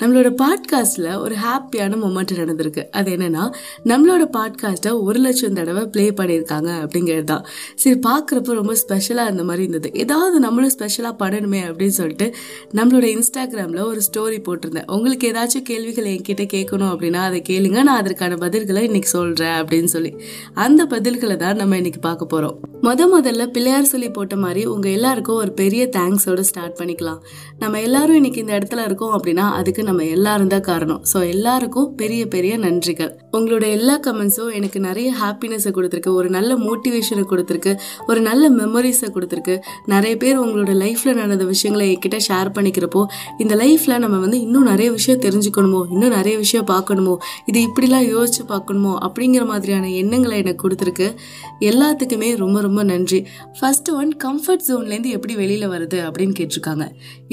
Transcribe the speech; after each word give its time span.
நம்மளோட 0.00 0.28
பாட்காஸ்ட்டில் 0.42 1.08
ஒரு 1.18 1.34
ஹாப்பியான 1.34 1.96
மொமெண்ட் 2.02 2.32
நடந்திருக்கு. 2.40 2.82
அது 2.90 3.08
என்னன்னா 3.16 3.44
நம்மளோட 3.84 4.24
பாட்காஸ்ட்டை 4.36 4.90
ஒரு 5.02 5.20
லட்சம் 5.20 5.54
தடவை 5.54 5.86
ப்ளே 5.86 6.04
பண்ணியிருக்காங்க 6.10 6.70
அப்படிங்கிறது 6.82 7.24
தான் 7.24 7.44
சரி 7.74 7.98
பார்க்குறப்ப 8.06 8.52
ரொம்ப 8.52 8.74
ஸ்பெஷலாக 8.74 9.26
இருந்த 9.26 9.44
மாதிரி 9.44 9.64
இருந்தது. 9.66 9.90
ஏதாவது 9.98 10.40
நம்மளும் 10.40 10.70
ஸ்பெஷலாக 10.70 11.14
பண்ணணுமே 11.24 11.62
அப்படின்னு 11.68 11.96
சொல்லிட்டு 12.00 12.34
நம்மளோட 12.74 13.06
இன்ஸ்டாகிராமில் 13.14 13.82
ஒரு 13.84 14.00
ஸ்டோரி 14.08 14.38
போட்டிருந்தேன். 14.48 14.88
உங்களுக்கு 14.90 15.32
ஏதாச்சும் 15.32 15.66
கேள்விகள் 15.70 16.04
என்கிட்ட 16.04 16.46
கேட்கணும் 16.54 16.92
அப்படின்னா 16.92 17.22
அதை 17.30 17.42
கேளுங்க. 17.48 17.78
நான் 17.82 18.00
அதற்கான 18.02 18.34
பதில்களை 18.34 18.82
இன்னைக்கு 18.82 19.08
சொல்கிறேன் 19.08 19.56
அப்படின்னு 19.62 19.90
சொல்லி. 19.96 20.12
அந்த 20.54 20.84
பதில்களை 20.84 21.36
தான் 21.36 21.56
நம்ம 21.56 21.76
இன்னைக்கு 21.76 22.00
பார்க்க 22.00 22.32
போகிறோம் 22.34 22.56
முத 22.82 23.02
முதல்ல 23.12 23.46
பிள்ளையார் 23.46 23.92
சொல்லி 23.92 24.10
போட்ட 24.10 24.36
மாதிரி 24.36 24.64
உங்கள் 24.66 24.92
எல்லாருக்கும் 24.92 25.36
ஒரு 25.36 25.52
பெரிய 25.52 25.82
தேங்க்ஸோடு 25.96 26.40
ஸ்டார்ட் 26.40 26.76
பண்ணிக்கலாம். 26.80 27.20
நம்ம 27.58 27.80
எல்லாரும் 27.80 28.14
இன்னைக்கு 28.14 28.40
இந்த 28.40 28.58
இடத்துல 28.58 28.84
இருக்கோம் 28.84 29.14
அப்படின்னா 29.18 29.46
அதுக்கு 29.60 29.86
நம்ம 29.88 30.04
எல்லாரும் 30.16 30.52
தான் 30.54 30.66
காரணம். 30.70 31.00
ஸோ 31.12 31.18
எல்லாருக்கும் 31.34 31.88
பெரிய 32.00 32.22
பெரிய 32.34 32.54
நன்றிகள். 32.64 33.12
உங்களோட 33.36 33.64
எல்லா 33.76 33.94
கமெண்ட்ஸும் 34.06 34.52
எனக்கு 34.58 34.78
நிறைய 34.86 35.08
ஹாப்பினஸை 35.22 35.70
கொடுத்துருக்கு. 35.76 36.12
ஒரு 36.20 36.28
நல்ல 36.36 36.50
மோட்டிவேஷனை 36.66 37.24
கொடுத்துருக்கு. 37.32 37.72
ஒரு 38.10 38.20
நல்ல 38.28 38.44
மெமரிஸை 38.60 39.08
கொடுத்துருக்கு. 39.16 39.56
நிறைய 39.94 40.14
பேர் 40.22 40.42
உங்களோட 40.44 40.72
லைஃப்பில் 40.82 41.18
நடந்த 41.20 41.44
விஷயங்களை 41.52 41.86
என்கிட்ட 41.92 42.20
ஷேர் 42.28 42.50
பண்ணிக்கிறப்போ 42.56 43.02
இந்த 43.44 43.54
லைஃப்பில் 43.62 44.02
நம்ம 44.04 44.16
வந்து 44.24 44.40
இன்னும் 44.46 44.68
நிறைய 44.72 44.88
விஷயம் 44.96 45.22
தெரிஞ்சுக்கணுமோ 45.26 45.80
இன்னும் 45.94 46.14
நிறைய 46.18 46.34
விஷயம் 46.44 46.66
பார்க்கணுமோ 46.72 47.14
இது 47.50 47.58
இப்படிலாம் 47.68 48.06
யோசிச்சு 48.14 48.42
பார்க்கணுமோ 48.52 48.92
அப்படிங்கிற 49.06 49.44
மாதிரியான 49.52 49.92
எண்ணங்களை 50.02 50.36
எனக்கு 50.44 50.62
கொடுத்துருக்கு. 50.64 51.08
எல்லாத்துக்குமே 51.70 52.30
ரொம்ப 52.42 52.58
ரொம்ப 52.66 52.80
நன்றி. 52.92 53.20
ஃபர்ஸ்ட் 53.58 53.90
ஒன் 54.00 54.10
கம்ஃபர்ட் 54.24 54.64
ஜோன்லேருந்து 54.68 55.10
எப்படி 55.16 55.34
வெளியில் 55.42 55.66
வருது 55.74 55.98
அப்படின்னு 56.06 56.34
கேட்டிருக்காங்க. 56.40 56.84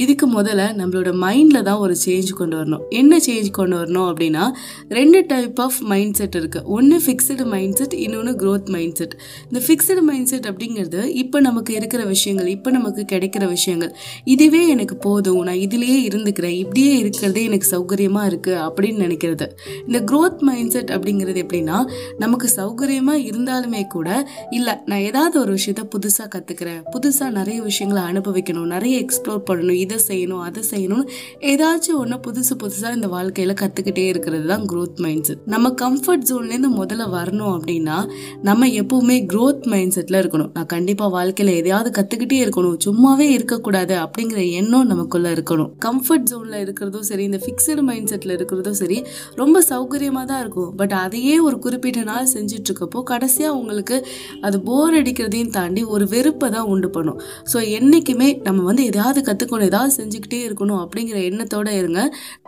இதுக்கு 0.03 0.25
முதல்ல 0.37 0.63
நம்மளோட 0.79 1.09
மைண்டில் 1.23 1.65
தான் 1.67 1.81
ஒரு 1.85 1.95
சேஞ்ச் 2.05 2.31
கொண்டு 2.40 2.45
கொண்டு 2.46 2.62
வரணும். 2.62 2.84
என்ன 2.90 3.18
சேஞ்ச் 3.27 3.51
கொண்டு 3.60 3.77
வரணும் 3.77 4.07
அப்படின்னா 4.12 4.46
ரெண்டு 4.90 5.24
டைப் 5.27 5.62
ஆஃப் 5.62 5.79
மைண்ட் 5.93 6.13
செட் 6.13 6.35
இருக்குது 6.35 6.63
ஒன்று 6.77 7.02
ஃபிக்ஸ்டு 7.05 7.46
மைண்ட் 7.46 7.76
செட் 7.76 7.93
இன்னொன்று 7.93 8.34
க்ரோத் 8.41 8.70
மைண்ட் 8.70 8.96
செட் 8.96 9.15
இந்த 9.52 9.60
ஃபிக்ஸ்டு 9.65 10.02
மைண்ட் 10.02 10.29
செட் 10.34 10.46
அப்படிங்கிறது 10.46 11.04
இப்போ 11.24 11.40
நமக்கு 11.40 11.74
இருக்கிற 11.74 12.04
விஷயங்கள் 12.05 12.48
இப்போ 12.48 12.71
நமக்கு 12.71 13.05
கிடைக்கிற 13.12 13.48
விஷயங்கள். 13.48 13.96
இதுவே 14.24 14.68
எனக்கு 14.68 14.96
போதும். 14.98 15.41
நான் 15.41 15.55
இதுலேயே 15.55 15.98
இருந்துக்கிறேன். 16.10 16.57
இப்படியே 16.63 16.98
இருக்கிறதே 16.98 17.43
எனக்கு 17.43 17.68
சௌகரியமாக 17.71 18.29
இருக்குது 18.29 18.59
அப்படின்னு 18.68 19.02
நினைக்கிறது. 19.05 19.46
இந்த 19.87 19.99
க்ரோத் 20.12 20.40
மைண்ட் 20.40 20.71
செட் 20.71 20.90
அப்படிங்கிறது 20.90 21.41
எப்படின்னா 21.46 21.77
நமக்கு 22.18 22.49
சௌகரியமாக 22.55 23.20
இருந்தாலுமே 23.30 23.82
கூட 23.87 24.30
இல்லை 24.52 24.74
நான் 24.85 24.99
ஏதாவது 24.99 25.40
ஒரு 25.40 25.54
விஷயத்த 25.54 25.84
புதுசாக 25.96 26.27
கற்றுக்கிறேன் 26.35 26.82
புதுசாக 26.96 27.30
நிறைய 27.30 27.62
விஷயங்களை 27.62 28.12
அனுபவிக்கணும். 28.12 28.71
நிறைய 28.76 29.05
எக்ஸ்ப்ளோர் 29.05 29.43
பண்ணணும். 29.49 29.80
இதை 29.85 29.98
செய்யணும் 30.07 30.43
அதை 30.49 30.63
செய்யணும்னு 30.71 31.07
ஏதாச்சும் 31.40 31.98
ஒன்று 31.98 32.20
புதுசு 32.35 32.53
புதுசாக 32.61 32.95
இந்த 32.97 33.07
வாழ்க்கையில் 33.13 33.53
கற்றுக்கிட்டே 33.59 34.03
இருக்கிறது 34.11 34.45
தான் 34.51 34.63
க்ரோத் 34.71 34.97
மைண்ட் 35.03 35.27
செட் 35.27 35.43
நம்ம 35.53 35.67
கம்ஃபர்ட் 35.81 36.23
ஜோன்லேருந்து 36.29 36.69
முதல்ல 36.79 37.03
வரணும் 37.13 37.51
அப்படின்னா 37.57 37.97
நம்ம 38.47 38.67
எப்பவுமே 38.81 39.15
க்ரோத் 39.31 39.63
மைண்ட் 39.73 39.93
செட்டில் 39.95 40.17
இருக்கணும். 40.21 40.49
நான் 40.55 40.69
கண்டிப்பாக 40.73 41.09
வாழ்க்கையில் 41.15 41.51
எதையாவது 41.59 41.89
கற்றுக்கிட்டே 41.97 42.39
இருக்கணும். 42.45 42.75
சும்மாவே 42.85 43.27
இருக்கக்கூடாது 43.35 43.95
அப்படிங்கிற 44.05 44.41
எண்ணம் 44.59 44.89
நமக்குள்ள 44.91 45.29
இருக்கணும். 45.35 45.69
கம்ஃபர்ட் 45.85 46.27
ஜோனில் 46.31 46.57
இருக்கிறதும் 46.65 47.05
சரி 47.09 47.23
இந்த 47.29 47.39
ஃபிக்ஸடு 47.45 47.85
மைண்ட் 47.89 48.11
செட்டில் 48.13 48.33
இருக்கிறதும் 48.37 48.77
சரி 48.81 48.97
ரொம்ப 49.41 49.61
சௌகரியமாக 49.69 50.25
தான் 50.31 50.41
இருக்கும். 50.45 50.69
பட் 50.81 50.95
அதையே 51.03 51.37
ஒரு 51.47 51.59
குறிப்பிட்ட 51.67 52.03
நாள் 52.11 52.29
செஞ்சுட்டு 52.35 52.69
இருக்கப்போ 52.71 53.05
கடைசியாக 53.13 53.57
உங்களுக்கு 53.61 53.99
அது 54.49 54.59
போர் 54.69 54.99
அடிக்கிறதையும் 55.01 55.53
தாண்டி 55.57 55.83
ஒரு 55.95 56.07
வெறுப்பை 56.15 56.49
தான் 56.57 56.69
உண்டு 56.75 56.91
பண்ணும். 56.97 57.21
ஸோ 57.53 57.57
என்றைக்குமே 57.79 58.29
நம்ம 58.49 58.67
வந்து 58.71 58.85
எதாவது 58.93 59.21
கற்றுக்கணும் 59.31 59.69
ஏதாவது 59.71 59.93
செஞ்சுக்கிட்டே 60.01 60.41
இருக்கணும் 60.49 60.81
அப்படிங்கிற 60.83 61.17
எண்ணத்தோட 61.31 61.69
இருங்க. 61.81 62.01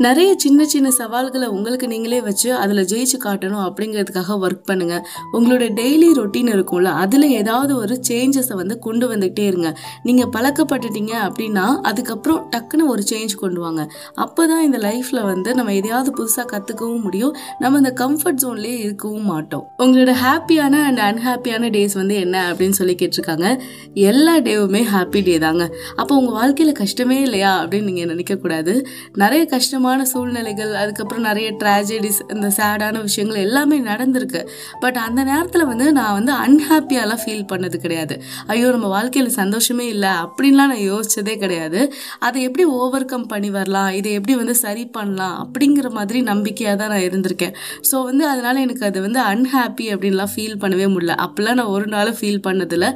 நிறைய 0.06 0.30
சின்ன 0.38 0.66
சின்ன 0.66 0.92
சவால்களை 0.92 1.48
உங்களுக்கு 1.48 1.88
நீங்களே 1.88 2.22
வச்சு 2.22 2.50
அதில் 2.54 2.84
ஜெயிச்சு 2.92 3.18
காட்டணும் 3.26 3.64
அப்படிங்கிறதுக்காக 3.68 4.38
ஒர்க் 4.46 4.66
பண்ணுங்க. 4.66 4.96
உங்களோட 5.34 5.66
டெய்லி 5.80 6.10
ரொட்டீன் 6.20 6.52
இருக்கும்ல 6.56 6.92
அதில் 7.04 7.28
ஏதாவது 7.30 7.76
ஒரு 7.76 7.96
சேஞ்சஸை 8.10 8.56
வந்து 8.62 8.80
கொண்டு 8.80 9.06
வந்துக்கிட்டே 9.14 9.46
இருங்க. 9.52 9.70
நீங்கள் 10.04 10.32
பழக்கப்பட்டுட்டீங்க 10.36 11.14
அப்படின்னா 11.28 11.66
அதுக்கப்புறம் 11.82 12.42
டக்குன்னு 12.56 12.86
ஒரு 12.88 13.04
சேஞ்ச் 13.12 13.36
கொண்டு 13.36 13.60
வாங்க. 13.60 13.82
அப்போ 14.14 14.48
தான் 14.48 14.64
இந்த 14.64 14.78
லைஃப்பில் 14.78 15.22
வந்து 15.32 15.50
நம்ம 15.54 15.74
எதையாவது 15.74 16.12
புதுசாக 16.20 16.48
கற்றுக்கவும் 16.54 17.04
முடியும். 17.08 17.36
நம்ம 17.60 17.78
இந்த 17.78 17.94
கம்ஃபர்ட் 18.04 18.42
ஜோன்லேயே 18.44 18.80
இருக்கவும் 18.88 19.28
மாட்டோம். 19.34 19.66
உங்களோட 19.84 20.14
ஹாப்பியான 20.26 20.76
அண்ட் 20.88 21.02
அன்ஹாப்பியான 21.10 21.70
டேஸ் 21.78 21.94
வந்து 21.94 22.16
என்ன 22.16 22.54
அப்படின்னு 22.54 22.78
சொல்லி 22.80 22.96
கேட்டிருக்காங்க. 23.02 23.48
எல்லா 23.94 24.38
டேவுமே 24.38 24.84
ஹாப்பி 24.94 25.24
டே 25.24 25.38
தாங்க. 25.38 25.64
அப்போ 25.96 26.16
உங்கள் 26.16 26.38
வாழ்க்கையில் 26.40 26.80
கஷ்டமே 26.82 27.22
இல்லையா 27.22 27.52
அப்படின்னு 27.64 27.90
நீங்கள் 27.92 28.12
நினைக்கக்கூடாது. 28.14 28.74
நிறைய 29.24 29.44
கஷ்டமான 29.58 30.00
சூழ்நிலைகள் 30.14 30.72
அதுக்கப்புறம் 30.82 31.26
நிறைய 31.30 31.48
ட்ராஜடிஸ் 31.62 32.20
இந்த 32.34 32.48
சேடான 32.58 33.02
விஷயங்கள் 33.08 33.44
எல்லாமே 33.46 33.78
நடந்திருக்கு. 33.92 34.42
பட் 34.84 34.98
அந்த 35.06 35.22
நேரத்தில் 35.30 35.66
வந்து 35.70 35.86
நான் 36.00 36.16
வந்து 36.18 36.34
அன்ஹாப்பியாலாம் 36.46 37.22
ஃபீல் 37.24 37.48
பண்ணது 37.52 37.78
கிடையாது. 37.86 38.16
ஐயோ 38.54 38.68
நம்ம 38.76 38.88
வாழ்க்கையில் 38.96 39.32
சந்தோஷமே 39.40 39.86
இல்லை 39.94 40.12
அப்படின்லாம் 40.24 40.72
நான் 40.74 40.84
யோசிச்சதே 40.92 41.36
கிடையாது. 41.44 41.80
அதை 42.28 42.38
எப்படி 42.48 42.64
ஓவர் 42.80 43.08
கம் 43.12 43.28
பண்ணி 43.32 43.50
வரலாம்? 43.58 43.90
இதை 44.00 44.12
எப்படி 44.18 44.34
வந்து 44.42 44.56
சரி 44.64 44.84
பண்ணலாம்? 44.98 45.36
அப்படிங்கிற 45.44 45.90
மாதிரி 45.98 46.20
நம்பிக்கையாக 46.32 46.76
தான் 46.82 46.92
நான் 46.94 47.06
இருந்திருக்கேன். 47.08 47.56
ஸோ 47.90 47.96
வந்து 48.10 48.24
அதனால் 48.34 48.62
எனக்கு 48.66 48.86
அது 48.90 49.02
வந்து 49.08 49.22
அன்ஹாப்பி 49.32 49.88
அப்படின்லாம் 49.96 50.32
ஃபீல் 50.34 50.60
பண்ணவே 50.64 50.88
முடியல. 50.96 51.16
அப்போல்லாம் 51.26 51.60
நான் 51.62 51.74
ஒரு 51.78 51.88
நாளும் 51.96 52.18
ஃபீல் 52.20 52.42
பண்ணதில்லை. 52.48 52.92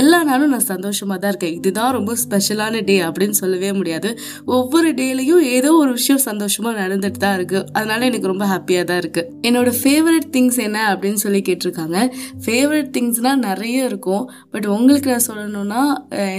எல்லா 0.00 0.20
நாளும் 0.30 0.54
நான் 0.56 0.68
சந்தோஷமாக 0.72 1.18
தான் 1.24 1.32
இருக்கேன். 1.34 1.56
இதுதான் 1.60 1.92
ரொம்ப 1.98 2.16
ஸ்பெஷலான 2.24 2.84
டே 2.90 2.98
அப்படின்னு 3.08 3.38
சொல்லவே 3.42 3.72
முடியாது. 3.80 4.10
ஒவ்வொரு 4.58 4.90
டேலையும் 5.02 5.42
ஏதோ 5.56 5.72
ஒரு 5.82 5.90
விஷயம் 6.02 6.22
சந்தோஷமாக 6.28 6.74
நடந்துட்டு 6.82 7.18
தான் 7.24 7.34
இருக்குது 7.38 7.66
அதனால 7.78 8.00
எனக்கு 8.10 8.28
ரொம்ப 8.30 8.44
ஹாப்பியாக 8.52 8.84
தான் 8.90 9.00
இருக்குது 9.02 9.28
என்னோட 9.48 9.70
ஃபேவரட் 9.80 10.26
திங்ஸ் 10.36 10.58
என்ன 10.64 10.78
அப்படின்னு 10.92 11.20
சொல்லி 11.24 11.40
கேட்டிருக்காங்க. 11.48 11.98
ஃபேவரட் 12.44 12.88
திங்ஸ்னால் 12.96 13.42
நிறைய 13.48 13.88
இருக்கும். 13.90 14.24
பட் 14.52 14.66
உங்களுக்கு 14.76 15.08
நான் 15.12 15.24
சொல்லணும்னா 15.28 15.82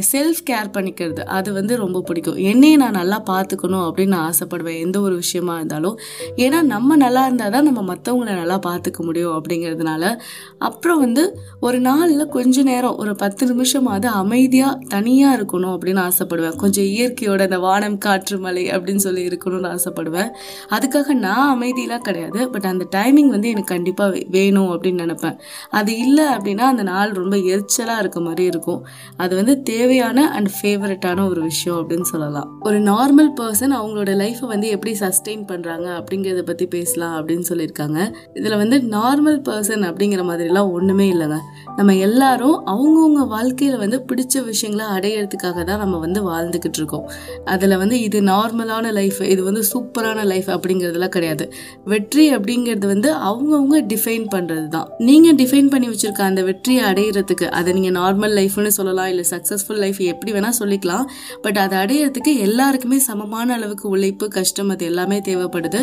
செல்ஃப் 0.10 0.42
கேர் 0.50 0.70
பண்ணிக்கிறது. 0.78 1.22
அது 1.38 1.50
வந்து 1.58 1.74
ரொம்ப 1.84 2.02
பிடிக்கும். 2.08 2.40
என்னையை 2.52 2.78
நான் 2.84 2.98
நல்லா 3.00 3.20
பார்த்துக்கணும் 3.30 3.86
அப்படின்னு 3.88 4.14
நான் 4.16 4.28
ஆசைப்படுவேன். 4.32 4.80
எந்த 4.86 4.98
ஒரு 5.08 5.16
விஷயமா 5.24 5.56
இருந்தாலும். 5.60 5.96
ஏன்னா 6.46 6.60
நம்ம 6.74 6.98
நல்லா 7.06 7.24
இருந்தால் 7.28 7.54
தான் 7.56 7.68
நம்ம 7.70 7.84
மற்றவங்கள 7.92 8.36
நல்லா 8.42 8.58
பார்த்துக்க 8.68 9.06
முடியும் 9.10 9.36
அப்படிங்கிறதுனால. 9.38 10.04
அப்புறம் 10.70 11.02
வந்து 11.06 11.26
ஒரு 11.68 11.80
நாளில் 11.90 12.26
கொஞ்ச 12.38 12.64
நேரம் 12.72 12.98
ஒரு 13.04 13.14
பத்து 13.24 13.44
நிமிஷமாவது 13.54 14.10
அமைதியாக 14.24 14.80
தனியாக 14.96 15.38
இருக்கணும் 15.40 15.74
அப்படின்னு 15.76 16.04
ஆசைப்படுவேன். 16.10 16.60
கொஞ்சம் 16.66 16.90
இயற்கையோட 16.96 17.42
அந்த 17.50 17.62
வானம் 17.68 17.98
காற்று 18.08 18.38
மலை 18.48 18.66
அப்படின்னு 18.76 19.06
சொல்லி 19.08 19.24
இருக்கணும். 19.30 19.52
இருக்கணும்னு 19.54 19.72
ஆசைப்படுவேன். 19.74 20.30
அதுக்காக 20.70 21.14
நான் 21.14 21.62
அமைதியெலாம் 21.62 21.98
கிடையாது. 21.98 22.50
பட் 22.50 22.66
அந்த 22.66 22.88
டைமிங் 22.96 23.28
வந்து 23.28 23.50
எனக்கு 23.50 23.74
கண்டிப்பாக 23.74 24.22
வேணும் 24.30 24.70
அப்படின்னு 24.74 25.02
நினப்பேன். 25.06 25.38
அது 25.70 25.98
இல்லை 25.98 26.26
அப்படின்னா 26.26 26.58
அந்த 26.58 26.84
நாள் 26.84 27.12
ரொம்ப 27.12 27.36
எரிச்சலாக 27.36 28.00
இருக்க 28.00 28.20
மாதிரி 28.20 28.44
இருக்கும். 28.44 28.86
அது 29.18 29.36
வந்து 29.36 29.62
தேவையான 29.62 30.32
அண்ட் 30.32 30.50
ஃபேவரட்டான 30.62 31.30
ஒரு 31.30 31.42
விஷயம் 31.42 31.80
அப்படின்னு 31.80 32.02
சொல்லலாம். 32.02 32.58
ஒரு 32.62 32.80
நார்மல் 32.80 33.32
பர்சன் 33.40 33.74
அவங்களோட 33.80 34.12
லைஃப்பை 34.24 34.48
வந்து 34.48 34.68
எப்படி 34.68 34.98
சஸ்டெயின் 35.00 35.44
பண்ணுறாங்க 35.52 35.88
அப்படிங்கிறத 36.00 36.42
பற்றி 36.42 36.66
பேசலாம் 36.66 37.16
அப்படின்னு 37.20 37.46
சொல்லியிருக்காங்க. 37.50 38.14
இதில் 38.34 38.58
வந்து 38.58 38.78
நார்மல் 38.78 39.40
பர்சன் 39.50 39.84
அப்படிங்கிற 39.90 40.22
மாதிரிலாம் 40.32 40.72
ஒன்றுமே 40.72 41.12
இல்லைங்க. 41.14 41.40
நம்ம 41.76 41.96
எல்லாரும் 41.96 42.68
அவங்கவுங்க 42.68 43.28
வாழ்க்கையில் 43.28 43.78
வந்து 43.78 44.06
பிடிச்ச 44.10 44.44
விஷயங்களை 44.44 44.86
அடையிறதுக்காக 44.96 45.64
தான் 45.64 45.80
நம்ம 45.80 45.98
வந்து 45.98 46.32
வாழ்ந்துக்கிட்டு 46.32 46.80
இருக்கோம். 46.82 47.10
அதில் 47.46 47.78
வந்து 47.78 48.02
இது 48.02 48.22
நார்மலான 48.22 48.92
லைஃப் 48.92 49.22
இது 49.22 49.43
இது 49.44 49.50
வந்து 49.52 49.64
சூப்பரான 49.72 50.20
லைஃப் 50.32 50.50
அப்படிங்கிறதுலாம் 50.54 51.14
கிடையாது. 51.16 51.46
வெற்றி 51.92 52.26
அப்படிங்கிறது 52.36 52.88
வந்து 52.92 53.10
அவங்கவுங்க 53.30 53.78
டிஃபைன் 53.92 54.26
பண்ணுறது 54.34 54.68
தான் 54.76 54.88
நீங்கள் 55.08 55.36
டிஃபைன் 55.42 55.70
பண்ணி 55.74 55.88
வச்சுருக்க 55.92 56.22
அந்த 56.32 56.42
வெற்றியை 56.50 56.84
அடையிறதுக்கு 56.90 57.48
அதை 57.58 57.70
நீங்கள் 57.78 57.96
நார்மல் 57.98 58.34
லைஃப்னு 58.40 58.72
சொல்லலாம் 58.78 59.10
இல்லை 59.14 59.26
சக்ஸஸ்ஃபுல் 59.32 59.82
லைஃப் 59.84 60.00
எப்படி 60.12 60.32
வேணால் 60.36 60.58
சொல்லிக்கலாம். 60.60 61.06
பட் 61.46 61.60
அதை 61.64 61.76
அடையிறதுக்கு 61.84 62.34
எல்லாருக்குமே 62.46 63.00
சமமான 63.08 63.48
அளவுக்கு 63.58 63.86
உழைப்பு 63.96 64.28
கஷ்டம் 64.38 64.72
அது 64.76 64.86
எல்லாமே 64.92 65.18
தேவைப்படுது. 65.28 65.82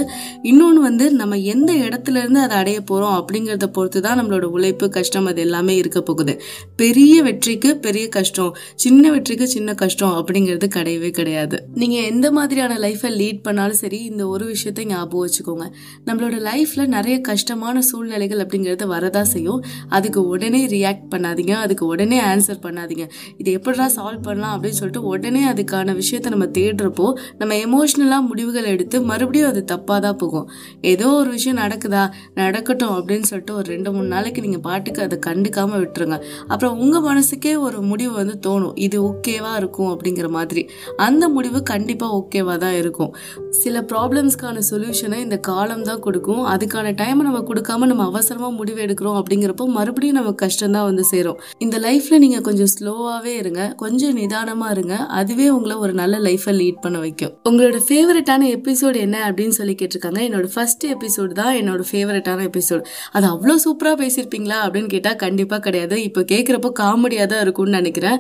இன்னொன்று 0.53 0.81
வந்து 0.89 1.07
நம்ம 1.21 1.39
எந்த 1.55 1.71
இடத்துல 1.87 2.23
இருந்து 2.23 2.41
அதை 2.47 2.57
அடைய 2.63 2.81
போகிறோம் 2.93 3.17
அப்படிங்கிறத 3.21 3.69
பொறுத்து 3.79 4.03
தான் 4.07 4.19
நம்மளோட 4.21 4.49
உழைப்பு 4.57 4.89
கஷ்டம் 4.99 5.29
அது 5.33 5.43
எல்லாமே 5.47 5.77
இருக்க 5.83 6.03
போகுது. 6.11 6.37
பெரிய 6.83 7.15
வெற்றிக்கு 7.29 7.73
பெரிய 7.89 8.07
கஷ்டம் 8.19 8.53
சின்ன 8.87 9.05
வெற்றிக்கு 9.17 9.49
சின்ன 9.57 9.71
கஷ்டம் 9.85 10.17
அப்படிங்கிறது 10.21 10.69
கிடையவே 10.79 11.13
கிடையாது. 11.21 11.57
நீங்கள் 11.83 12.09
எந்த 12.13 12.27
மாதிரியான 12.39 12.73
லைஃப்பை 12.87 13.13
லீட் 13.21 13.45
பண்ணாலும் 13.51 13.83
சரி 13.83 14.01
இந்த 14.11 14.23
ஒரு 14.35 14.45
விஷயத்தை 14.55 14.87
ஞாபகம் 14.95 15.25
வச்சுக்கோங்க. 15.27 15.69
நம்மளோட 16.09 16.37
லைஃப்பில் 16.49 16.93
நிறைய 16.97 17.17
கஷ்டமான 17.31 17.83
சூழ்நிலைகள் 17.91 18.43
அப்படிங்கிறது 18.47 18.87
வரதா 18.95 19.23
செய்யும். 19.35 19.61
அதுக்கு 19.97 20.21
உடனே 20.33 20.63
ரியாக்ட் 20.75 21.07
பண்ணாதீங்க 21.13 21.55
அதுக்கு 21.65 21.85
உடனே 21.93 22.19
ஆன்சர் 22.31 22.61
பண்ணாதீங்க. 22.67 23.05
இது 23.41 23.51
எப்படிடா 23.59 23.87
சால்வ் 23.97 24.27
பண்ணலாம் 24.27 24.53
அப்படின்னு 24.55 24.79
சொல்லிட்டு 24.81 25.03
உடனே 25.13 25.43
அதுக்கான 25.53 25.95
விஷயத்த 26.01 26.33
நம்ம 26.35 26.47
தேடுறப்போ 26.59 27.07
நம்ம 27.41 27.55
எமோஷ்னலாக 27.67 28.23
முடிவுகள் 28.29 28.69
எடுத்து 28.75 28.97
மறுபடியும் 29.11 29.51
அது 29.53 29.63
தப்பாக 29.73 29.99
தான் 30.07 30.19
போகும். 30.23 30.47
ஏதோ 30.93 31.09
ஒரு 31.21 31.31
விஷயம் 31.37 31.61
நடக்குதா? 31.63 32.05
நடக்கட்டும் 32.41 32.95
அப்படின்னு 32.99 33.29
சொல்லிட்டு 33.31 33.55
ஒரு 33.61 33.67
ரெண்டு 33.75 33.93
மூணு 33.95 34.09
நாளைக்கு 34.15 34.45
நீங்கள் 34.47 34.65
பாட்டுக்கு 34.69 35.03
அதை 35.07 35.19
கண்டுக்காமல் 35.29 35.83
விட்டுருங்க. 35.83 36.19
அப்புறம் 36.53 36.79
உங்கள் 36.85 37.05
மனசுக்கே 37.09 37.55
ஒரு 37.67 37.81
முடிவு 37.91 38.13
வந்து 38.21 38.37
தோணும். 38.47 38.75
இது 38.87 38.99
ஓகேவா 39.11 39.53
இருக்கும் 39.61 39.91
அப்படிங்கிற 39.95 40.31
மாதிரி. 40.39 40.65
அந்த 41.09 41.25
முடிவு 41.37 41.61
கண்டிப்பாக 41.73 42.19
ஓகேவாக 42.21 42.59
தான் 42.67 42.77
இருக்கும். 42.83 43.13
சில 43.61 43.81
ப்ராப்ளம்ஸ்க்கான 43.91 44.59
சொல்யூஷனை 44.69 45.19
இந்த 45.27 45.37
காலம் 45.49 45.85
தான் 45.89 46.01
கொடுக்கும். 46.05 46.43
அதுக்கான 46.53 46.93
டைமை 47.01 47.23
நம்ம 47.27 47.41
கொடுக்காம 47.49 47.87
நம்ம 47.91 48.05
அவசரமாக 48.11 48.53
முடிவு 48.59 48.81
எடுக்கிறோம் 48.85 49.17
அப்படிங்கிறப்போ 49.21 49.65
மறுபடியும் 49.77 50.19
நம்ம 50.19 50.31
கஷ்டம் 50.43 50.75
தான் 50.77 50.87
வந்து 50.89 51.05
சேரும். 51.11 51.39
இந்த 51.65 51.77
லைஃப்பில் 51.87 52.23
நீங்கள் 52.25 52.45
கொஞ்சம் 52.49 52.71
ஸ்லோவாகவே 52.75 53.33
இருங்க. 53.43 53.63
கொஞ்சம் 53.83 54.15
நிதானமாக 54.21 54.75
இருங்க. 54.77 54.95
அதுவே 55.21 55.47
உங்களை 55.57 55.77
ஒரு 55.85 55.95
நல்ல 56.01 56.19
லைஃப்பை 56.27 56.55
லீட் 56.61 56.81
பண்ண 56.85 56.99
வைக்கும். 57.05 57.33
உங்களோட 57.51 57.81
ஃபேவரட்டான 57.89 58.49
எபிசோடு 58.57 58.99
என்ன 59.07 59.19
அப்படின்னு 59.29 59.57
சொல்லி 59.59 59.75
கேட்டிருக்காங்க. 59.83 60.23
என்னோட 60.29 60.49
ஃபர்ஸ்ட் 60.55 60.87
எபிசோடு 60.95 61.35
தான் 61.41 61.53
என்னோட 61.61 61.85
ஃபேவரட்டான 61.91 62.47
எபிசோடு 62.51 62.85
அது 63.17 63.29
அவ்வளோ 63.33 63.57
சூப்பராக 63.67 63.99
பேசியிருப்பீங்களா 64.03 64.61
அப்படின்னு 64.67 64.93
கேட்டால் 64.95 65.21
கண்டிப்பாக 65.25 65.63
கிடையாது. 65.69 65.99
இப்போ 66.09 66.23
கேட்குறப்போ 66.35 66.73
காமெடியாக 66.83 67.29
தான் 67.35 67.45
இருக்கும்னு 67.47 67.79
நினைக்கிறேன். 67.81 68.19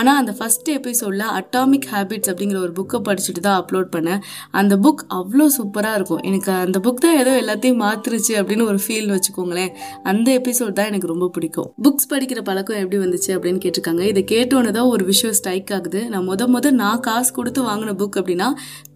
ஆனால் 0.00 0.20
அந்த 0.22 0.34
ஃபர்ஸ்ட் 0.40 0.70
எபிசோடில் 0.78 1.26
அட்டாமிக் 1.40 1.88
ஹேபிட்ஸ் 1.94 2.32
அப்படிங்கிற 2.34 2.60
ஒரு 2.66 2.74
புக்கை 2.80 3.00
படிச்சுட்டு 3.10 3.42
தான் 3.48 3.58
அப்லோட் 3.62 3.90
பண்ணேன். 3.96 4.22
அந்த 4.62 4.74
புக் 4.86 5.04
அவ்வளோ 5.18 5.46
சூப்பராக 5.58 5.98
இருக்கும். 5.98 6.22
எனக்கு 6.30 6.52
அந்த 6.64 6.78
புக் 6.86 7.02
தான் 7.06 7.18
ஏதோ 7.22 7.34
எல்லாத்தையும் 7.42 7.80
மாத்துருச்சு 7.84 8.34
அப்படின்னு 8.40 8.66
ஒரு 8.72 8.78
ஃபீல் 8.84 9.10
வச்சுக்கோங்களேன். 9.14 9.72
அந்த 10.10 10.28
எபிசோட் 10.40 10.76
தான் 10.78 10.88
எனக்கு 10.90 11.10
ரொம்ப 11.12 11.26
பிடிக்கும். 11.36 11.68
புக்ஸ் 11.84 12.10
படிக்கிற 12.12 12.40
பழக்கம் 12.48 12.80
எப்படி 12.82 12.98
வந்துச்சு 13.04 13.30
அப்படின்னு 13.36 13.60
கேட்டிருக்காங்க. 13.64 14.02
இதை 14.12 14.22
கேட்டோன்னு 14.34 14.72
தான் 14.78 14.90
ஒரு 14.94 15.04
விஷயம் 15.10 15.34
ஸ்ட்ரைக் 15.38 15.72
ஆகுது. 15.76 16.02
நான் 16.14 16.26
முத 16.30 16.46
முத 16.54 16.70
நான் 16.82 17.02
காசு 17.06 17.30
கொடுத்து 17.38 17.60
வாங்கின 17.68 17.94
புக் 18.02 18.18
அப்படின்னா 18.20 18.48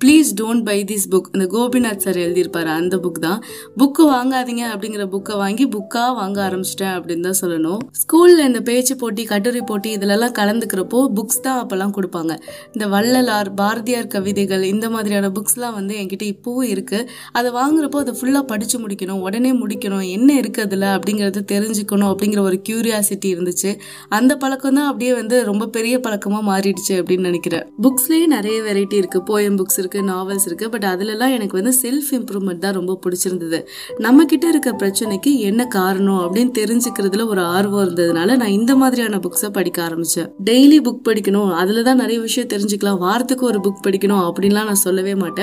please 0.03 0.31
don't 0.41 0.65
buy 0.69 0.79
this 0.91 1.07
book 1.15 1.31
இந்த 1.35 1.47
கோபிநாத் 1.55 2.05
சார் 2.07 2.21
எழுதியிருப்பார் 2.25 2.71
அந்த 2.79 2.97
புக் 3.05 3.21
தான். 3.27 3.41
புக்கு 3.81 4.05
வாங்காதீங்க 4.15 4.65
அப்படிங்கிற 4.75 5.07
புக்கை 5.15 5.37
வாங்கி 5.43 5.67
புக்காக 5.77 6.13
வாங்க 6.21 6.39
ஆரம்பிச்சிட்டேன் 6.49 6.95
அப்படின்னு 6.99 7.27
தான் 7.29 7.41
சொல்லணும். 7.43 7.81
ஸ்கூலில் 8.03 8.45
இந்த 8.51 8.63
பேச்சு 8.71 8.97
போட்டி 9.03 9.25
கட்டுரை 9.33 9.65
போட்டி 9.73 9.91
இதிலெல்லாம் 9.99 10.37
கலந்துக்கிறப்போ 10.41 11.01
புக்ஸ் 11.19 11.45
தான் 11.49 11.61
அப்போல்லாம் 11.63 11.95
கொடுப்பாங்க. 11.99 12.33
இந்த 12.75 12.87
வள்ளலார் 12.95 13.51
பாரதியார் 13.63 14.13
கவிதைகள் 14.17 14.65
இந்த 14.73 14.87
மாதிரியான 14.97 15.31
புக்ஸ் 15.37 15.56
புக்ஸ்லாம் 15.57 15.77
வந்து 15.79 15.95
என்கிட்ட 16.01 16.25
இப்போவும் 16.33 16.69
இருக்குது 16.73 17.07
அதை 17.39 17.49
வாங்குறப்போ 17.59 17.99
அதை 18.05 18.13
ஃபுல்லாக 18.19 18.45
படித்து 18.51 18.77
முடிக்கணும். 18.83 19.21
உடனே 19.27 19.51
முடிக்கணும். 19.61 20.05
என்ன 20.17 20.29
இருக்குது 20.41 20.65
அதில் 20.67 20.87
அப்படிங்கிறத 20.95 21.43
தெரிஞ்சுக்கணும் 21.53 22.11
அப்படிங்கிற 22.13 22.41
ஒரு 22.49 22.57
க்யூரியாசிட்டி 22.69 23.29
இருந்துச்சு. 23.35 23.71
அந்த 24.19 24.33
பழக்கம் 24.43 24.77
தான் 24.79 24.89
அப்படியே 24.91 25.13
வந்து 25.21 25.37
ரொம்ப 25.51 25.69
பெரிய 25.77 25.95
பழக்கமாக 26.07 26.45
மாறிடுச்சு 26.51 26.95
அப்படின்னு 27.01 27.29
நினைக்கிறேன். 27.31 27.65
புக்ஸ்லேயே 27.87 28.27
நிறைய 28.37 28.57
வெரைட்டி 28.69 28.99
இருக்குது 29.03 29.25
போயம் 29.31 29.57
புக்ஸ் 29.61 29.79
இருக்குது 29.83 30.07
நாவல்ஸ் 30.13 30.47
இருக்குது 30.51 30.71
பட் 30.75 30.87
அதிலலாம் 30.93 31.35
எனக்கு 31.39 31.59
வந்து 31.61 31.75
செல்ஃப் 31.83 32.11
இம்ப்ரூவ்மெண்ட் 32.19 32.63
தான் 32.67 32.77
ரொம்ப 32.81 32.99
பிடிச்சிருந்தது. 33.07 33.61
நம்மக்கிட்ட 34.07 34.47
இருக்க 34.55 34.71
பிரச்சனைக்கு 34.83 35.33
என்ன 35.51 35.63
காரணம் 35.79 36.23
அப்படின்னு 36.27 36.55
தெரிஞ்சுக்கிறதுல 36.61 37.27
ஒரு 37.33 37.45
ஆர்வம் 37.57 37.85
இருந்ததுனால 37.87 38.37
நான் 38.43 38.55
இந்த 38.61 38.75
மாதிரியான 38.83 39.21
புக்ஸை 39.27 39.51
படிக்க 39.59 39.79
ஆரம்பித்தேன் 39.89 40.31
டெய்லி 40.51 40.81
புக் 40.89 41.03
படிக்கணும். 41.11 41.51
அதில் 41.63 41.87
தான் 41.89 42.01
நிறைய 42.05 42.19
விஷயம் 42.27 42.53
தெரிஞ்சுக்கலாம். 42.55 43.01
வாரத்துக்கு 43.07 43.45
ஒரு 43.53 43.59
புக் 43.67 43.85
படிக்கணும் 43.87 44.25
அப்படின்லாம் 44.29 44.71
நான் 44.71 44.85
சொல்லவே 44.87 45.15
மாட்டேன். 45.15 45.36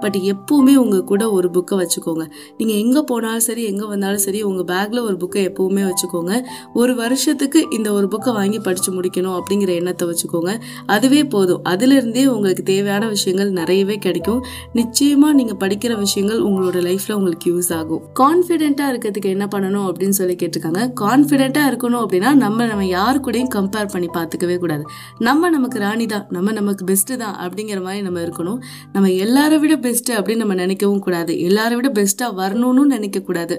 பட் 0.00 0.18
எப்பவுமே 0.32 0.74
உங்கள் 0.74 1.04
கூட 1.04 1.30
ஒரு 1.30 1.50
புக்கை 1.50 1.76
வச்சுக்கோங்க. 1.82 2.24
நீங்கள் 2.56 2.76
எங்கே 2.76 3.02
போனாலும் 3.02 3.40
சரி 3.40 3.64
எங்கே 3.64 3.86
வந்தாலும் 3.86 4.22
சரி 4.26 4.42
உங்கள் 4.42 4.64
பேக்கில் 4.64 5.00
ஒரு 5.00 5.16
புக்கை 5.22 5.42
எப்பவுமே 5.50 5.84
வச்சுக்கோங்க. 5.90 6.42
ஒரு 6.74 6.94
வருஷத்துக்கு 6.94 7.66
இந்த 7.70 7.92
ஒரு 7.92 8.06
புக்கை 8.06 8.32
வாங்கி 8.32 8.58
படித்து 8.58 8.92
முடிக்கணும் 8.92 9.36
அப்படிங்கிற 9.40 9.74
எண்ணத்தை 9.74 10.08
வச்சுக்கோங்க. 10.10 10.60
அதுவே 10.86 11.24
போதும். 11.24 11.62
அதுலேருந்தே 11.64 12.26
உங்களுக்கு 12.26 12.62
தேவையான 12.62 13.08
விஷயங்கள் 13.08 13.50
நிறையவே 13.50 13.98
கிடைக்கும். 13.98 14.40
நிச்சயமாக 14.72 15.32
நீங்கள் 15.32 15.56
படிக்கிற 15.56 15.98
விஷயங்கள் 15.98 16.40
உங்களோட 16.40 16.78
லைஃப்பில் 16.88 17.12
உங்களுக்கு 17.12 17.52
யூஸ் 17.52 17.72
ஆகும். 17.78 18.02
கான்ஃபிடென்ட்டாக 18.14 18.92
இருக்கிறதுக்கு 18.92 19.30
என்ன 19.36 19.48
பண்ணணும் 19.54 19.86
அப்படின்னு 19.90 20.10
சொல்லி 20.10 20.34
கேட்டிருக்காங்க. 20.34 20.92
கான்ஃபிடென்ட்டாக 21.02 21.70
இருக்கணும் 21.70 22.02
அப்படின்னா 22.04 22.34
நம்ம 22.34 22.66
நம்ம 22.66 22.86
யார் 22.86 23.20
கூடயும் 23.20 23.52
கம்பேர் 23.54 23.90
பண்ணி 23.92 24.08
பார்த்துக்கவே 24.14 24.58
கூடாது. 24.58 24.84
நம்ம 25.18 25.50
நமக்கு 25.50 25.78
ராணி 25.78 26.06
தான். 26.06 26.26
நம்ம 26.30 26.52
நமக்கு 26.52 26.84
பெஸ்ட்டு 26.84 27.16
தான் 27.16 27.36
அப்படிங்கிற 27.44 27.82
மாதிரி 27.82 28.02
நம்ம 28.02 28.20
இருக்கணும். 28.20 28.58
நம்ம 28.92 29.10
எல்லாரை 29.40 29.58
விட 29.62 29.74
பெஸ்ட்டு 29.84 30.12
அப்படின்னு 30.16 30.42
நம்ம 30.42 30.54
நினைக்கவும் 30.60 31.02
கூடாது. 31.04 31.32
எல்லாரை 31.48 31.74
விட 31.78 31.88
பெஸ்ட்டாக 31.98 32.32
வரணும்னு 32.40 32.82
நினைக்கக்கூடாது 32.94 33.54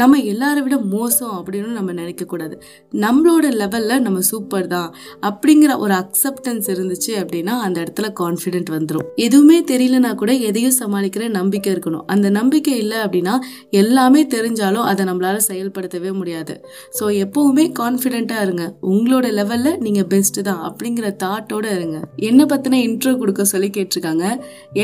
நம்ம 0.00 0.18
எல்லாரை 0.32 0.60
விட 0.64 0.76
மோசம் 0.92 1.32
அப்படின்னு 1.38 1.70
நம்ம 1.78 1.92
நினைக்கக்கூடாது 2.00 2.54
நம்மளோட 3.04 3.46
லெவலில் 3.60 4.02
நம்ம 4.06 4.18
சூப்பர் 4.28 4.68
தான். 4.74 4.90
அப்படிங்கிற 5.28 5.72
ஒரு 5.84 5.94
அக்செப்டன்ஸ் 6.02 6.66
இருந்துச்சு 6.74 7.12
அப்படின்னா 7.22 7.54
அந்த 7.66 7.76
இடத்துல 7.84 8.10
கான்ஃபிடென்ட் 8.20 8.70
வந்துடும் 8.76 9.06
எதுவுமே 9.26 9.58
தெரியலனா 9.72 10.10
கூட 10.22 10.34
எதையும் 10.48 10.76
சமாளிக்கிற 10.80 11.24
நம்பிக்கை 11.38 11.70
இருக்கணும். 11.74 12.04
அந்த 12.14 12.30
நம்பிக்கை 12.38 12.76
இல்லை 12.82 13.00
அப்படின்னா 13.06 13.34
எல்லாமே 13.82 14.22
தெரிஞ்சாலும் 14.36 14.86
அதை 14.92 15.08
நம்மளால 15.10 15.40
செயல்படுத்தவே 15.48 16.12
முடியாது. 16.20 16.56
ஸோ 17.00 17.06
எப்பவுமே 17.24 17.66
கான்ஃபிடென்ட்டாக 17.80 18.46
இருங்க. 18.48 18.66
உங்களோட 18.92 19.26
லெவலில் 19.40 19.80
நீங்கள் 19.86 20.08
பெஸ்ட்டு 20.14 20.46
தான் 20.50 20.62
அப்படிங்கிற 20.70 21.08
தாட்டோட 21.24 21.66
இருங்க. 21.78 21.98
என்னை 22.30 22.46
பற்றின 22.54 22.82
இன்ட்ரோ 22.88 23.14
கொடுக்க 23.24 23.50
சொல்லி 23.54 23.70
கேட்டிருக்காங்க. 23.78 24.24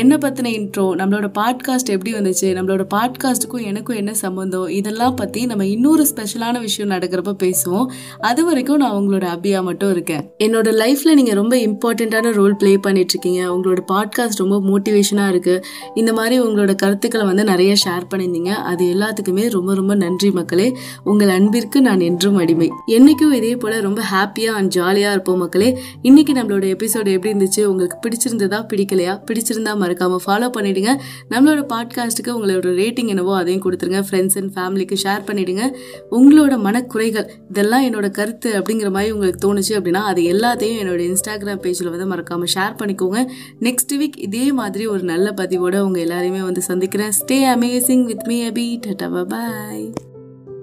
என்னை 0.01 0.17
பற்றின 0.17 0.39
இன்ட்ரோ 0.49 0.85
நம்மளோட 1.01 1.27
பாட்காஸ்ட் 1.39 1.89
எப்படி 1.89 2.13
வந்துச்சு 2.13 2.41
நம்மளோட 2.41 2.85
பாட்காஸ்ட்டுக்கும் 2.93 3.63
எனக்கும் 3.63 3.95
என்ன 3.95 4.13
சம்மந்தம் 4.13 4.67
இதெல்லாம் 4.67 5.15
பற்றி 5.15 5.45
நம்ம 5.45 5.65
இன்னொரு 5.65 6.07
ஸ்பெஷலான 6.15 6.59
விஷயம் 6.59 6.91
நடக்கிறப்ப 6.91 7.33
பேசுவோம். 7.43 7.85
அது 8.19 8.45
வரைக்கும் 8.45 8.77
நான் 8.77 8.91
உங்களோட 8.91 9.25
அபியா 9.35 9.63
மட்டும் 9.63 9.91
இருக்கேன். 9.91 10.29
என்னோட 10.43 10.69
லைஃப்பில் 10.81 11.13
நீங்கள் 11.13 11.35
ரொம்ப 11.35 11.55
இம்பார்ட்டண்ட்டான 11.55 12.33
ரோல் 12.33 12.55
ப்ளே 12.55 12.77
பண்ணிட்டு 12.77 13.19
இருக்கீங்க 13.19 13.53
உங்களோட 13.55 13.77
பாட்காஸ்ட் 13.87 14.37
ரொம்ப 14.37 14.59
மோட்டிவேஷனாக 14.59 15.31
இருக்குது 15.31 15.61
இந்த 15.95 16.13
மாதிரி 16.13 16.41
உங்களோட 16.41 16.75
கருத்துக்களை 16.75 17.25
வந்து 17.25 17.43
நிறைய 17.43 17.75
ஷேர் 17.85 18.03
பண்ணியிருந்தீங்க. 18.13 18.47
அது 18.47 18.85
எல்லாத்துக்குமே 18.85 19.49
ரொம்ப 19.49 19.75
ரொம்ப 19.75 19.95
நன்றி 19.95 20.31
மக்களே. 20.31 20.77
உங்கள் 21.03 21.29
அன்பிற்கு 21.29 21.81
நான் 21.81 21.99
என்றும் 21.99 22.35
அடிமை. 22.35 22.69
என்றைக்கும் 22.87 23.31
இதே 23.31 23.55
போல் 23.55 23.81
ரொம்ப 23.81 24.01
ஹாப்பியாக 24.01 24.45
அண்ட் 24.45 24.69
ஜாலியாக 24.69 25.11
இருப்போம் 25.11 25.37
மக்களே. 25.37 25.79
இன்னைக்கு 26.01 26.33
நம்மளோட 26.33 26.65
எபிசோடு 26.73 27.11
எப்படி 27.11 27.31
இருந்துச்சு? 27.33 27.63
உங்களுக்கு 27.63 28.09
பிடிச்சிருந்ததா 28.09 28.65
பிடிக்கலையா? 28.73 29.21
பிடிச்சிருந்தா 29.25 29.75
மறக்காமல் 29.75 30.19
ஃபாலோ 30.31 30.49
பண்ணிவிடுங்க 30.57 30.91
நம்மளோட 31.29 31.61
பாட்காஸ்ட்டுக்கு 31.73 32.27
உங்களோட 32.27 32.67
ரேட்டிங் 32.81 33.07
என்னவோ 33.07 33.37
அதையும் 33.37 33.63
கொடுத்துருங்க. 33.63 34.03
ஃப்ரெண்ட்ஸ் 34.11 34.37
அண்ட் 34.39 34.53
ஃபேமிலிக்கு 34.55 34.95
ஷேர் 35.03 35.25
பண்ணிவிடுங்க 35.27 35.63
உங்களோட 36.11 36.55
மனக்குறைகள் 36.67 37.27
இதெல்லாம் 37.49 37.83
என்னோட 37.83 38.09
கருத்து 38.09 38.59
அப்படிங்கிற 38.59 38.91
மாதிரி 38.91 39.11
உங்களுக்கு 39.11 39.41
தோணுச்சு 39.43 39.69
அப்படின்னா 39.69 40.03
அது 40.11 40.21
எல்லாத்தையும் 40.21 40.79
என்னோட 40.81 41.01
இன்ஸ்டாகிராம் 41.09 41.61
பேஜில் 41.63 41.89
வந்து 41.89 42.05
மறக்காமல் 42.05 42.47
ஷேர் 42.53 42.79
பண்ணிக்கோங்க. 42.79 43.27
நெக்ஸ்ட் 43.59 43.93
வீக் 43.93 44.17
இதே 44.17 44.51
மாதிரி 44.51 44.87
ஒரு 44.87 45.03
நல்ல 45.03 45.31
பதிவோடு 45.31 45.85
உங்கள் 45.85 46.07
எல்லாரையுமே 46.07 46.39
வந்து 46.39 46.61
சந்திக்கிறேன். 46.61 47.11
Stay 47.19 47.37
amazing 47.55 48.03
with 48.03 48.25
me 48.27 48.49
Abhi 48.49 48.79
tata 48.87 49.23
bye 49.23 49.93